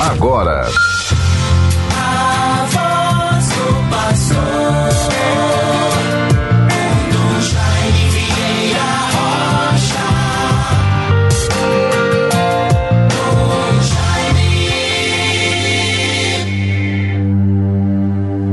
agora. 0.00 0.66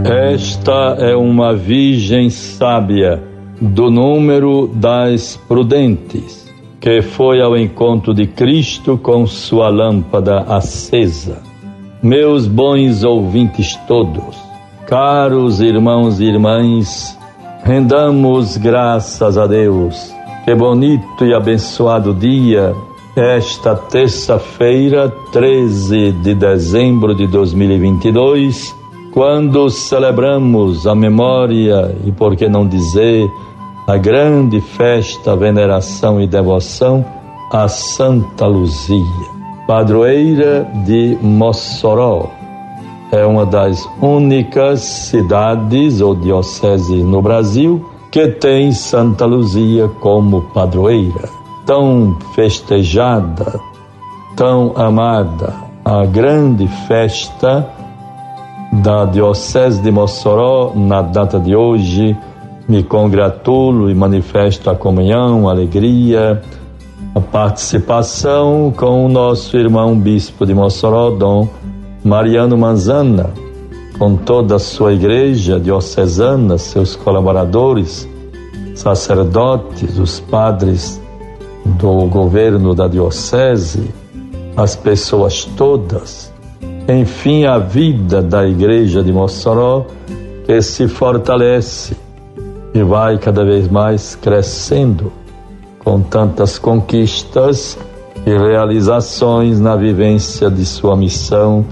Esta 0.06 0.98
é 1.00 1.16
uma 1.16 1.56
virgem 1.56 2.30
sábia, 2.30 3.22
do 3.62 3.90
número 3.90 4.68
das 4.68 5.40
prudentes, 5.48 6.43
que 6.84 7.02
foi 7.02 7.42
ao 7.42 7.56
encontro 7.58 8.14
de 8.14 8.28
Cristo 8.28 8.98
com 8.98 9.26
sua 9.26 9.70
lâmpada 9.70 10.42
acesa. 10.42 11.42
Meus 12.02 12.46
bons 12.46 13.06
ouvintes 13.06 13.78
todos, 13.88 14.36
caros 14.86 15.62
irmãos 15.62 16.20
e 16.20 16.26
irmãs, 16.26 17.18
rendamos 17.64 18.58
graças 18.58 19.38
a 19.38 19.48
Deus. 19.48 20.14
Que 20.44 20.54
bonito 20.54 21.24
e 21.24 21.34
abençoado 21.34 22.14
dia, 22.14 22.76
esta 23.16 23.78
terça-feira, 23.78 25.10
13 25.32 26.12
de 26.12 26.36
dezembro 26.36 27.16
de 27.16 27.28
2022, 27.28 28.76
quando 29.14 29.70
celebramos 29.70 30.86
a 30.86 30.94
memória 30.94 31.96
e, 32.06 32.12
por 32.12 32.36
que 32.36 32.50
não 32.50 32.68
dizer, 32.68 33.26
a 33.86 33.98
grande 33.98 34.62
festa, 34.62 35.36
veneração 35.36 36.22
e 36.22 36.28
devoção 36.28 37.06
a 37.52 37.68
Santa 37.68 38.48
Luzia, 38.48 39.04
padroeira 39.68 40.64
de 40.86 41.18
Mossoró. 41.22 42.30
É 43.12 43.26
uma 43.26 43.46
das 43.46 43.88
únicas 44.02 44.82
cidades 44.82 46.02
ou 46.02 46.16
dioceses 46.16 47.04
no 47.04 47.22
Brasil 47.22 47.86
que 48.10 48.28
tem 48.28 48.72
Santa 48.72 49.26
Luzia 49.26 49.88
como 50.00 50.42
padroeira. 50.54 51.30
Tão 51.66 52.18
festejada, 52.34 53.60
tão 54.36 54.74
amada, 54.76 55.54
a 55.86 56.06
grande 56.06 56.68
festa 56.88 57.70
da 58.72 59.06
Diocese 59.06 59.82
de 59.82 59.92
Mossoró 59.92 60.72
na 60.74 61.02
data 61.02 61.40
de 61.40 61.56
hoje 61.56 62.18
me 62.68 62.84
congratulo 62.84 63.90
e 63.90 63.94
manifesto 63.94 64.70
a 64.70 64.76
comunhão, 64.76 65.48
a 65.48 65.52
alegria, 65.52 66.42
a 67.14 67.20
participação 67.20 68.74
com 68.76 69.06
o 69.06 69.10
nosso 69.10 69.58
irmão 69.58 69.98
bispo 69.98 70.46
de 70.46 70.54
Mossoró, 70.54 71.12
Dom 71.12 71.48
Mariano 72.04 72.58
Manzana, 72.58 73.30
com 73.98 74.16
toda 74.16 74.56
a 74.56 74.60
sua 74.60 74.94
igreja 74.94 75.60
diocesana, 75.60 76.58
seus 76.58 76.96
colaboradores, 76.96 78.08
sacerdotes, 78.76 80.00
os 80.00 80.20
padres 80.20 81.02
do 81.66 82.06
governo 82.08 82.74
da 82.74 82.88
diocese, 82.88 83.90
as 84.58 84.76
pessoas 84.76 85.46
todas, 85.46 86.34
enfim, 86.88 87.46
a 87.46 87.58
vida 87.58 88.22
da 88.22 88.46
igreja 88.48 89.04
de 89.04 89.14
Mossoró 89.14 89.86
que 90.46 90.62
se 90.62 90.88
fortalece 90.88 91.96
e 92.74 92.82
vai 92.84 93.18
cada 93.18 93.44
vez 93.44 93.68
mais 93.68 94.16
crescendo 94.16 95.12
com 95.84 96.02
tantas 96.02 96.58
conquistas 96.58 97.78
e 98.26 98.32
realizações 98.32 99.60
na 99.60 99.76
vivência 99.76 100.50
de 100.50 100.66
sua 100.66 100.96
missão 100.96 101.66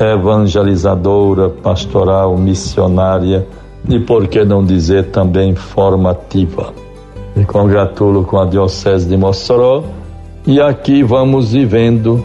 evangelizadora, 0.00 1.48
pastoral, 1.48 2.36
missionária 2.36 3.46
e, 3.88 3.98
por 3.98 4.26
que 4.28 4.44
não 4.44 4.64
dizer, 4.64 5.10
também 5.10 5.54
formativa. 5.54 6.72
Me 7.36 7.44
congratulo 7.44 8.24
com 8.24 8.38
a 8.38 8.44
Diocese 8.44 9.08
de 9.08 9.16
Mossoró 9.16 9.84
e 10.46 10.60
aqui 10.60 11.02
vamos 11.02 11.52
vivendo 11.52 12.24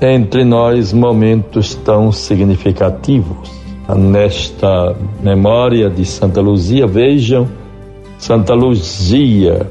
entre 0.00 0.44
nós 0.44 0.92
momentos 0.92 1.74
tão 1.74 2.10
significativos. 2.10 3.60
Nesta 3.94 4.94
memória 5.20 5.90
de 5.90 6.04
Santa 6.04 6.40
Luzia, 6.40 6.86
vejam 6.86 7.48
Santa 8.20 8.52
Luzia, 8.52 9.66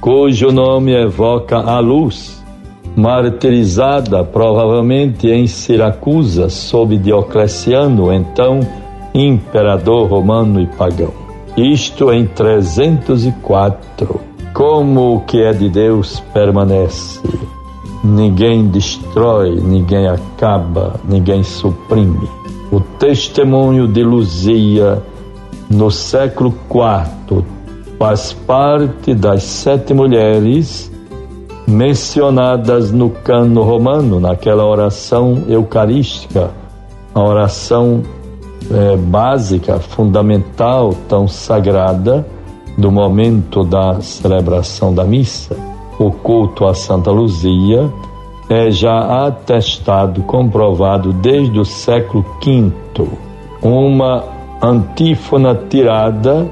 cujo 0.00 0.52
nome 0.52 0.92
evoca 0.94 1.58
a 1.58 1.80
luz, 1.80 2.40
martirizada 2.96 4.22
provavelmente 4.22 5.28
em 5.28 5.48
Siracusa 5.48 6.48
sob 6.48 6.96
Diocleciano, 6.96 8.12
então 8.12 8.60
imperador 9.12 10.08
romano 10.08 10.60
e 10.60 10.66
pagão. 10.68 11.12
Isto 11.56 12.12
em 12.12 12.24
304. 12.24 14.20
Como 14.54 15.16
o 15.16 15.20
que 15.22 15.42
é 15.42 15.52
de 15.52 15.68
Deus 15.68 16.20
permanece. 16.32 17.20
Ninguém 18.04 18.68
destrói, 18.68 19.60
ninguém 19.60 20.06
acaba, 20.06 21.00
ninguém 21.04 21.42
suprime. 21.42 22.28
O 22.70 22.78
testemunho 22.78 23.88
de 23.88 24.04
Luzia 24.04 25.02
no 25.68 25.90
século 25.90 26.54
IV 26.70 27.61
faz 28.02 28.32
parte 28.32 29.14
das 29.14 29.44
sete 29.44 29.94
mulheres 29.94 30.90
mencionadas 31.68 32.90
no 32.90 33.10
cano 33.10 33.62
romano, 33.62 34.18
naquela 34.18 34.66
oração 34.66 35.44
eucarística, 35.48 36.50
a 37.14 37.20
oração 37.20 38.02
é, 38.72 38.96
básica, 38.96 39.78
fundamental, 39.78 40.92
tão 41.08 41.28
sagrada 41.28 42.26
do 42.76 42.90
momento 42.90 43.62
da 43.62 44.00
celebração 44.00 44.92
da 44.92 45.04
missa. 45.04 45.56
O 45.96 46.10
culto 46.10 46.66
a 46.66 46.74
Santa 46.74 47.12
Luzia 47.12 47.88
é 48.50 48.68
já 48.68 49.26
atestado, 49.26 50.22
comprovado 50.22 51.12
desde 51.12 51.56
o 51.56 51.64
século 51.64 52.24
V. 52.44 52.72
Uma 53.62 54.24
antífona 54.60 55.54
tirada 55.54 56.50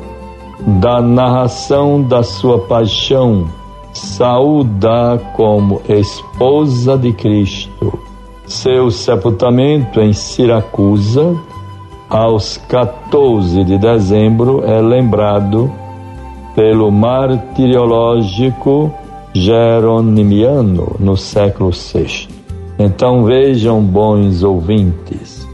da 0.66 1.00
narração 1.00 2.03
da 2.03 2.22
sua 2.22 2.59
paixão, 2.60 3.47
saúda 3.93 5.21
como 5.34 5.81
esposa 5.88 6.97
de 6.97 7.12
Cristo. 7.12 7.98
Seu 8.47 8.91
sepultamento 8.91 10.00
em 10.00 10.12
Siracusa, 10.12 11.37
aos 12.09 12.56
14 12.69 13.65
de 13.65 13.78
dezembro, 13.78 14.65
é 14.65 14.81
lembrado 14.81 15.71
pelo 16.54 16.91
martiriológico 16.91 18.92
Jeronimiano 19.32 20.97
no 20.98 21.16
século 21.16 21.71
VI. 21.71 22.28
Então 22.78 23.25
vejam, 23.25 23.81
bons 23.81 24.42
ouvintes, 24.42 25.47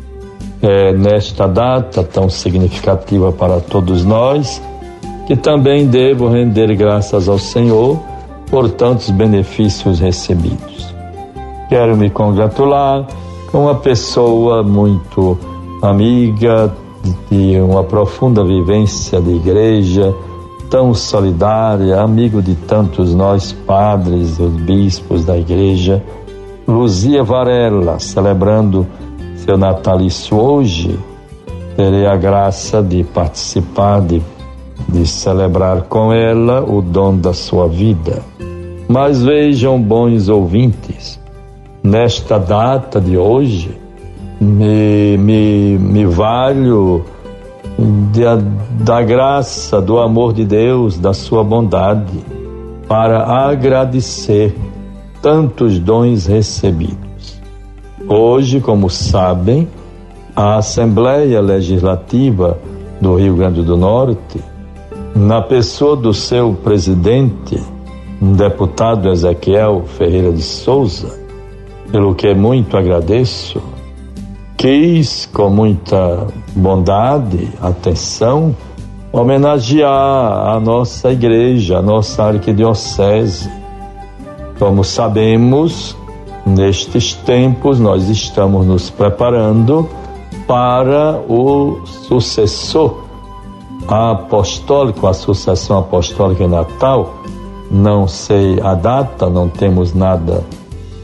é, 0.63 0.93
nesta 0.93 1.47
data 1.47 2.03
tão 2.03 2.31
significativa 2.31 3.31
para 3.33 3.61
todos 3.61 4.05
nós, 4.05 4.63
que 5.27 5.37
também 5.37 5.87
devo 5.87 6.29
render 6.29 6.75
graças 6.77 7.29
ao 7.29 7.39
Senhor 7.39 7.99
por 8.51 8.71
tantos 8.71 9.11
benefícios 9.11 9.99
recebidos. 9.99 10.95
Quero 11.69 11.97
me 11.97 12.09
congratular 12.09 13.07
com 13.51 13.65
uma 13.65 13.75
pessoa 13.75 14.63
muito 14.63 15.37
amiga, 15.83 16.73
de 17.31 17.61
uma 17.61 17.85
profunda 17.85 18.45
vivência 18.45 19.21
de 19.21 19.31
igreja, 19.31 20.15
tão 20.71 20.95
solidária, 20.95 22.01
amigo 22.01 22.43
de 22.43 22.55
tantos 22.55 23.15
nós 23.15 23.53
padres, 23.53 24.39
os 24.39 24.53
bispos 24.53 25.25
da 25.25 25.37
igreja, 25.37 26.03
Luzia 26.67 27.23
Varela, 27.23 27.99
celebrando 28.01 28.87
seu 29.37 29.57
natalício 29.57 30.37
hoje, 30.37 30.99
terei 31.77 32.07
a 32.07 32.17
graça 32.17 32.83
de 32.83 33.05
participar, 33.05 34.01
de 34.01 34.21
de 34.89 35.07
celebrar 35.07 35.83
com 35.83 36.13
ela 36.13 36.63
o 36.63 36.81
dom 36.81 37.17
da 37.17 37.33
sua 37.33 37.69
vida. 37.69 38.23
Mas 38.89 39.23
vejam, 39.23 39.81
bons 39.81 40.29
ouvintes, 40.29 41.21
nesta 41.83 42.39
data 42.39 43.01
de 43.01 43.19
hoje, 43.19 43.77
me, 44.41 45.17
me, 45.19 45.79
me 45.79 46.07
valho 46.07 47.05
de, 47.79 48.23
da 48.85 49.03
graça, 49.03 49.81
do 49.81 49.99
amor 49.99 50.33
de 50.33 50.45
Deus, 50.45 50.99
da 50.99 51.13
sua 51.13 51.43
bondade, 51.43 52.25
para 52.87 53.25
agradecer 53.25 54.55
tantos 55.21 55.79
dons 55.81 56.27
recebidos. 56.27 57.41
Hoje, 58.09 58.61
como 58.61 58.89
sabem, 58.89 59.67
a 60.37 60.59
Assembleia 60.59 61.41
Legislativa 61.41 62.57
do 63.01 63.17
Rio 63.17 63.35
Grande 63.35 63.63
do 63.63 63.77
Norte 63.77 64.39
na 65.17 65.41
pessoa 65.41 65.97
do 65.97 66.13
seu 66.13 66.53
presidente, 66.53 67.59
deputado 68.21 69.09
Ezequiel 69.09 69.85
Ferreira 69.97 70.31
de 70.31 70.43
Souza, 70.43 71.19
pelo 71.91 72.15
que 72.15 72.35
muito 72.35 72.77
agradeço, 72.77 73.63
quis, 74.59 75.27
com 75.33 75.49
muita 75.49 76.27
bondade, 76.55 77.49
atenção, 77.63 78.55
homenagear 79.11 80.55
a 80.55 80.61
nossa 80.61 81.11
igreja, 81.11 81.79
a 81.79 81.83
nossa 81.83 82.23
arquidiocese. 82.25 83.51
Como 84.59 84.85
sabemos, 84.85 85.97
nestes 86.45 87.15
tempos 87.15 87.81
nós 87.81 88.11
estamos 88.11 88.67
nos 88.67 88.91
preparando 88.91 89.89
para 90.47 91.19
o 91.27 91.81
sucessor 91.87 93.06
apostólico, 93.89 95.07
a 95.07 95.15
sucessão 95.15 95.79
apostólica 95.79 96.45
em 96.45 96.49
Natal. 96.49 97.15
Não 97.71 98.07
sei 98.07 98.61
a 98.61 98.75
data, 98.75 99.29
não 99.29 99.49
temos 99.49 99.93
nada 99.95 100.45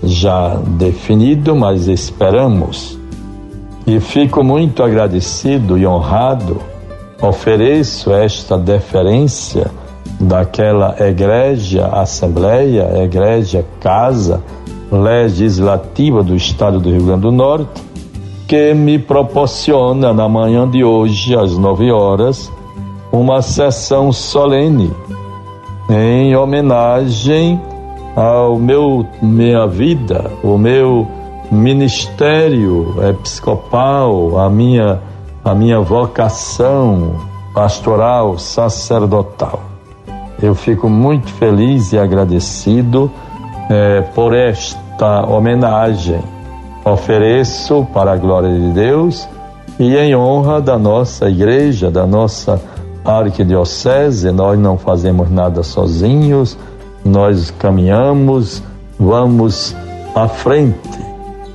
já 0.02 0.56
definido, 0.56 1.54
mas 1.54 1.88
esperamos. 1.88 2.98
E 3.86 3.98
fico 3.98 4.44
muito 4.44 4.82
agradecido 4.82 5.76
e 5.76 5.86
honrado, 5.86 6.58
ofereço 7.20 8.12
esta 8.12 8.56
deferência 8.56 9.70
daquela 10.20 10.96
igreja, 11.00 11.86
assembleia, 11.88 13.02
igreja, 13.02 13.64
casa 13.80 14.42
legislativa 14.90 16.22
do 16.22 16.36
estado 16.36 16.78
do 16.78 16.90
Rio 16.90 17.06
Grande 17.06 17.22
do 17.22 17.32
Norte, 17.32 17.82
que 18.46 18.74
me 18.74 18.98
proporciona 18.98 20.12
na 20.12 20.28
manhã 20.28 20.68
de 20.68 20.84
hoje, 20.84 21.34
às 21.34 21.56
nove 21.56 21.90
horas, 21.90 22.52
uma 23.12 23.42
sessão 23.42 24.10
solene 24.10 24.90
em 25.88 26.34
homenagem 26.34 27.60
ao 28.16 28.58
meu 28.58 29.06
minha 29.20 29.66
vida, 29.66 30.30
o 30.42 30.56
meu 30.56 31.06
ministério 31.50 32.96
episcopal, 33.08 34.38
a 34.38 34.48
minha 34.48 35.00
a 35.44 35.54
minha 35.54 35.80
vocação 35.80 37.16
pastoral 37.52 38.38
sacerdotal. 38.38 39.60
Eu 40.40 40.54
fico 40.54 40.88
muito 40.88 41.28
feliz 41.32 41.92
e 41.92 41.98
agradecido 41.98 43.10
eh, 43.68 44.02
por 44.14 44.34
esta 44.34 45.26
homenagem. 45.26 46.20
Ofereço 46.84 47.86
para 47.92 48.12
a 48.12 48.16
glória 48.16 48.52
de 48.52 48.70
Deus 48.70 49.28
e 49.78 49.96
em 49.96 50.14
honra 50.14 50.60
da 50.60 50.78
nossa 50.78 51.28
igreja, 51.28 51.90
da 51.90 52.06
nossa 52.06 52.60
arquidiocese. 53.04 54.30
Nós 54.30 54.58
não 54.58 54.76
fazemos 54.78 55.30
nada 55.30 55.62
sozinhos 55.62 56.56
nós 57.04 57.50
caminhamos, 57.50 58.62
vamos 58.98 59.74
à 60.14 60.28
frente. 60.28 61.00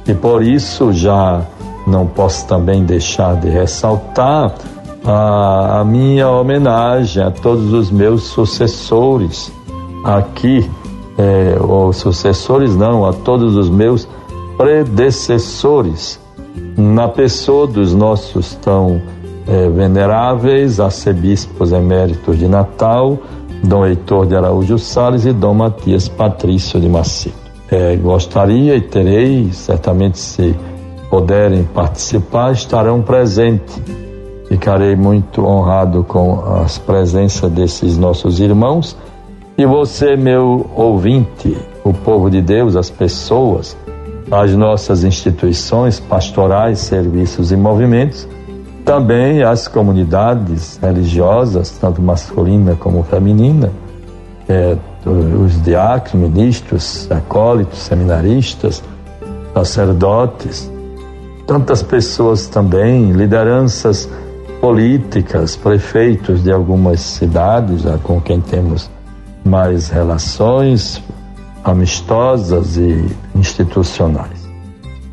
E 0.07 0.13
por 0.13 0.41
isso 0.41 0.91
já 0.91 1.41
não 1.85 2.05
posso 2.05 2.45
também 2.47 2.83
deixar 2.83 3.35
de 3.35 3.49
ressaltar 3.49 4.53
a, 5.05 5.79
a 5.79 5.85
minha 5.85 6.29
homenagem 6.29 7.23
a 7.23 7.31
todos 7.31 7.73
os 7.73 7.89
meus 7.89 8.23
sucessores 8.23 9.51
aqui, 10.03 10.69
é, 11.17 11.57
ou 11.59 11.91
sucessores 11.93 12.75
não, 12.75 13.05
a 13.05 13.13
todos 13.13 13.55
os 13.55 13.69
meus 13.69 14.07
predecessores, 14.57 16.19
na 16.77 17.07
pessoa 17.07 17.67
dos 17.67 17.93
nossos 17.93 18.55
tão 18.55 19.01
é, 19.47 19.69
veneráveis 19.69 20.79
arcebispos 20.79 21.71
eméritos 21.71 22.37
de 22.37 22.47
Natal, 22.47 23.17
Dom 23.63 23.85
Heitor 23.85 24.25
de 24.25 24.35
Araújo 24.35 24.77
Salles 24.77 25.25
e 25.25 25.33
Dom 25.33 25.53
Matias 25.53 26.07
Patrício 26.07 26.79
de 26.79 26.89
Macedo. 26.89 27.35
É, 27.69 27.95
gostaria 27.95 28.75
e 28.75 28.81
terei, 28.81 29.51
certamente, 29.51 30.17
se 30.19 30.55
puderem 31.09 31.63
participar, 31.63 32.51
estarão 32.51 33.01
presentes. 33.01 33.81
Ficarei 34.47 34.95
muito 34.95 35.45
honrado 35.45 36.03
com 36.03 36.39
as 36.63 36.77
presenças 36.77 37.51
desses 37.51 37.97
nossos 37.97 38.39
irmãos. 38.39 38.95
E 39.57 39.65
você, 39.65 40.15
meu 40.15 40.69
ouvinte, 40.75 41.57
o 41.83 41.91
povo 41.91 42.29
de 42.29 42.41
Deus, 42.41 42.75
as 42.75 42.89
pessoas, 42.89 43.75
as 44.31 44.53
nossas 44.53 45.03
instituições 45.03 45.99
pastorais, 45.99 46.79
serviços 46.79 47.51
e 47.51 47.57
movimentos, 47.57 48.27
também 48.87 49.43
as 49.43 49.67
comunidades 49.67 50.79
religiosas, 50.81 51.71
tanto 51.71 52.01
masculina 52.01 52.73
como 52.79 53.03
feminina, 53.03 53.69
é, 54.47 54.77
os 55.05 55.61
diáconos, 55.61 56.29
ministros, 56.29 57.11
acólitos, 57.11 57.79
seminaristas, 57.79 58.81
sacerdotes, 59.53 60.71
tantas 61.45 61.83
pessoas 61.83 62.47
também, 62.47 63.11
lideranças 63.11 64.09
políticas, 64.61 65.57
prefeitos 65.57 66.41
de 66.41 66.51
algumas 66.53 67.01
cidades 67.01 67.83
com 68.03 68.21
quem 68.21 68.39
temos 68.39 68.89
mais 69.43 69.89
relações 69.89 71.03
amistosas 71.61 72.77
e 72.77 73.05
institucionais. 73.35 74.47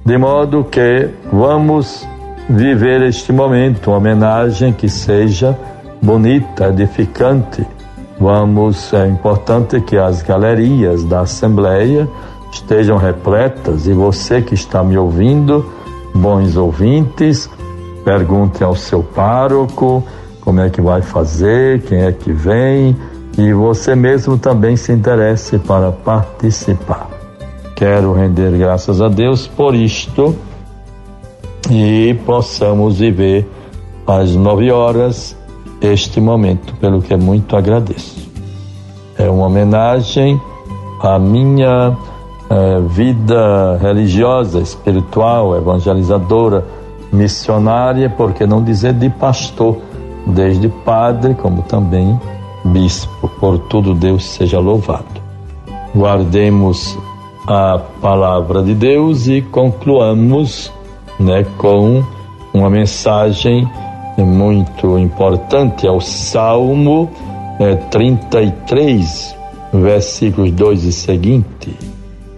De 0.06 0.16
modo 0.16 0.62
que 0.62 1.10
vamos 1.32 2.06
viver 2.48 3.02
este 3.02 3.32
momento, 3.32 3.90
uma 3.90 3.96
homenagem 3.96 4.72
que 4.72 4.88
seja 4.88 5.56
bonita, 6.02 6.68
edificante. 6.68 7.66
Vamos, 8.18 8.92
é 8.92 9.06
importante 9.06 9.80
que 9.80 9.96
as 9.96 10.22
galerias 10.22 11.04
da 11.04 11.20
Assembleia 11.20 12.08
estejam 12.52 12.96
repletas 12.96 13.86
e 13.86 13.92
você 13.92 14.40
que 14.40 14.54
está 14.54 14.84
me 14.84 14.96
ouvindo, 14.96 15.72
bons 16.14 16.56
ouvintes, 16.56 17.50
pergunte 18.04 18.62
ao 18.62 18.76
seu 18.76 19.02
pároco 19.02 20.04
como 20.40 20.60
é 20.60 20.70
que 20.70 20.80
vai 20.80 21.02
fazer, 21.02 21.82
quem 21.82 22.02
é 22.02 22.12
que 22.12 22.32
vem 22.32 22.96
e 23.36 23.52
você 23.52 23.96
mesmo 23.96 24.38
também 24.38 24.76
se 24.76 24.92
interesse 24.92 25.58
para 25.58 25.90
participar. 25.90 27.08
Quero 27.74 28.12
render 28.12 28.56
graças 28.56 29.00
a 29.00 29.08
Deus 29.08 29.48
por 29.48 29.74
isto 29.74 30.36
e 31.70 32.14
possamos 32.26 32.98
viver 32.98 33.48
às 34.06 34.34
nove 34.34 34.70
horas 34.70 35.36
este 35.80 36.20
momento, 36.20 36.74
pelo 36.76 37.00
que 37.02 37.16
muito 37.16 37.56
agradeço. 37.56 38.30
É 39.18 39.28
uma 39.28 39.46
homenagem 39.46 40.40
à 41.00 41.18
minha 41.18 41.96
eh, 42.50 42.80
vida 42.88 43.78
religiosa, 43.80 44.60
espiritual, 44.60 45.56
evangelizadora, 45.56 46.64
missionária, 47.12 48.10
por 48.10 48.32
que 48.32 48.46
não 48.46 48.62
dizer 48.62 48.92
de 48.94 49.08
pastor, 49.08 49.76
desde 50.26 50.68
padre 50.68 51.34
como 51.34 51.62
também 51.62 52.18
bispo. 52.64 53.28
Por 53.40 53.58
tudo 53.58 53.94
Deus 53.94 54.24
seja 54.24 54.58
louvado. 54.58 55.22
Guardemos 55.94 56.98
a 57.46 57.78
palavra 58.00 58.62
de 58.62 58.74
Deus 58.74 59.28
e 59.28 59.42
concluamos 59.42 60.72
né, 61.24 61.44
com 61.56 62.04
uma 62.52 62.68
mensagem 62.68 63.68
muito 64.18 64.98
importante, 64.98 65.86
é 65.86 65.90
o 65.90 66.00
Salmo 66.00 67.10
é, 67.58 67.74
33, 67.74 69.34
versículos 69.72 70.52
2 70.52 70.84
e 70.84 70.92
seguinte. 70.92 71.76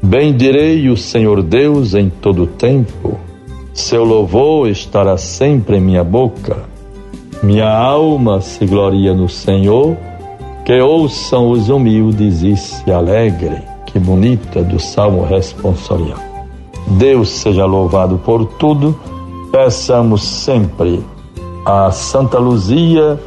Bendirei 0.03 0.89
o 0.89 0.97
Senhor 0.97 1.43
Deus 1.43 1.95
em 1.95 2.09
todo 2.09 2.45
o 2.45 2.47
tempo, 2.47 3.19
seu 3.75 4.05
louvor 4.05 4.69
estará 4.69 5.19
sempre 5.19 5.77
em 5.77 5.81
minha 5.81 6.05
boca. 6.05 6.57
Minha 7.43 7.69
alma 7.69 8.41
se 8.41 8.65
gloria 8.65 9.13
no 9.13 9.29
Senhor, 9.29 9.97
que 10.65 10.81
ouçam 10.81 11.51
os 11.51 11.69
humildes 11.69 12.43
e 12.43 12.57
se 12.57 12.91
alegrem. 12.91 13.63
Que 13.85 13.99
bonita 13.99 14.63
do 14.63 14.81
Salmo 14.81 15.25
responsorial. 15.25 16.26
Deus 16.87 17.29
seja 17.29 17.65
louvado 17.65 18.19
por 18.19 18.45
tudo. 18.45 18.97
Peçamos 19.51 20.23
sempre 20.23 21.05
a 21.65 21.91
Santa 21.91 22.39
Luzia 22.39 23.19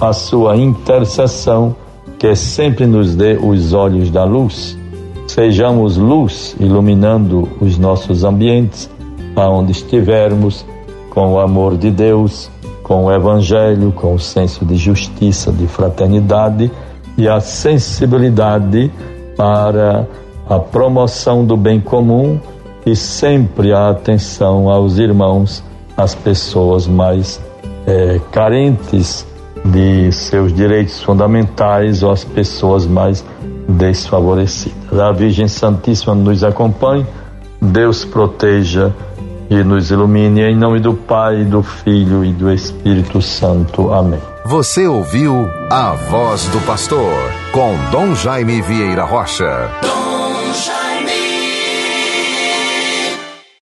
a 0.00 0.12
sua 0.12 0.56
intercessão, 0.56 1.74
que 2.18 2.34
sempre 2.36 2.86
nos 2.86 3.16
dê 3.16 3.36
os 3.36 3.72
olhos 3.72 4.10
da 4.10 4.24
luz. 4.24 4.78
Sejamos 5.26 5.96
luz 5.96 6.56
iluminando 6.58 7.48
os 7.60 7.76
nossos 7.76 8.24
ambientes, 8.24 8.88
aonde 9.34 9.72
estivermos, 9.72 10.64
com 11.10 11.32
o 11.32 11.40
amor 11.40 11.76
de 11.76 11.90
Deus, 11.90 12.50
com 12.82 13.06
o 13.06 13.12
Evangelho, 13.12 13.92
com 13.92 14.14
o 14.14 14.18
senso 14.18 14.64
de 14.64 14.76
justiça, 14.76 15.52
de 15.52 15.66
fraternidade 15.66 16.70
e 17.16 17.28
a 17.28 17.40
sensibilidade 17.40 18.90
para 19.36 20.06
a 20.48 20.58
promoção 20.58 21.44
do 21.44 21.56
bem 21.56 21.80
comum 21.80 22.38
e 22.90 22.96
sempre 22.96 23.72
a 23.72 23.90
atenção 23.90 24.70
aos 24.70 24.98
irmãos, 24.98 25.62
às 25.96 26.14
pessoas 26.14 26.86
mais 26.86 27.40
é, 27.86 28.20
carentes 28.32 29.26
de 29.64 30.10
seus 30.12 30.52
direitos 30.54 31.02
fundamentais 31.02 32.02
ou 32.02 32.10
às 32.10 32.24
pessoas 32.24 32.86
mais 32.86 33.24
desfavorecidas. 33.68 34.98
A 34.98 35.12
Virgem 35.12 35.48
Santíssima 35.48 36.14
nos 36.14 36.42
acompanhe, 36.42 37.06
Deus 37.60 38.04
proteja 38.04 38.92
e 39.50 39.62
nos 39.62 39.90
ilumine 39.90 40.42
em 40.42 40.56
nome 40.56 40.80
do 40.80 40.94
Pai, 40.94 41.44
do 41.44 41.62
Filho 41.62 42.24
e 42.24 42.32
do 42.32 42.50
Espírito 42.50 43.20
Santo. 43.20 43.92
Amém. 43.92 44.20
Você 44.46 44.86
ouviu 44.86 45.46
a 45.70 45.92
voz 45.92 46.46
do 46.46 46.60
pastor 46.60 47.12
com 47.52 47.74
Dom 47.90 48.14
Jaime 48.14 48.62
Vieira 48.62 49.04
Rocha. 49.04 49.68